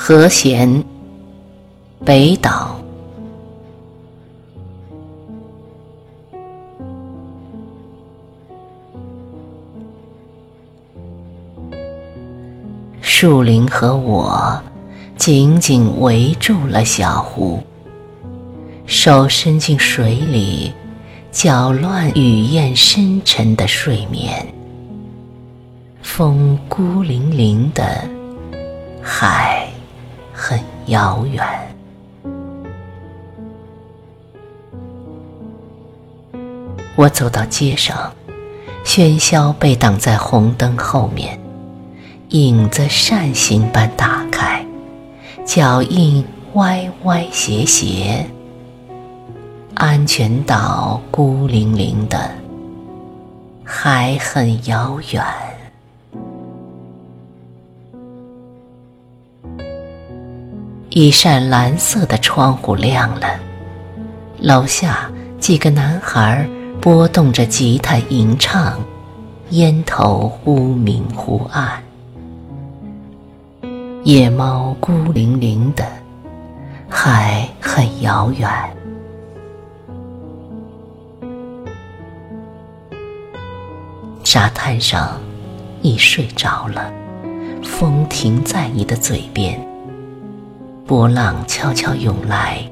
[0.00, 0.84] 和弦，
[2.04, 2.80] 北岛。
[13.02, 14.62] 树林和我
[15.16, 17.60] 紧紧围住了小湖，
[18.86, 20.72] 手伸进水里，
[21.32, 24.46] 搅乱雨燕深沉的睡眠。
[26.00, 28.08] 风孤零零的，
[29.02, 29.67] 海
[30.88, 31.44] 遥远。
[36.96, 38.12] 我走到街上，
[38.84, 41.38] 喧嚣被挡在红灯后面。
[42.30, 44.62] 影子扇形般打开，
[45.46, 46.22] 脚印
[46.54, 48.26] 歪歪斜斜。
[49.74, 52.30] 安全岛孤零零的，
[53.64, 55.24] 还很遥远。
[61.00, 63.38] 一扇蓝色的窗户亮了，
[64.40, 66.44] 楼下几个男孩
[66.80, 68.80] 拨动着吉他吟唱，
[69.50, 71.80] 烟头忽明忽暗。
[74.02, 75.86] 夜猫孤零零的，
[76.88, 78.50] 海很遥远。
[84.24, 85.16] 沙滩上，
[85.80, 86.92] 你睡着了，
[87.62, 89.64] 风停在你的嘴边，
[90.88, 92.66] 波浪悄悄涌来，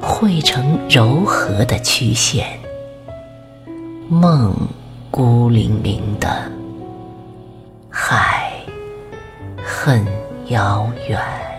[0.00, 2.58] 汇成柔和的曲线。
[4.08, 4.52] 梦
[5.12, 6.28] 孤零零的，
[7.88, 8.52] 海
[9.64, 10.04] 很。
[10.48, 11.51] 遥远。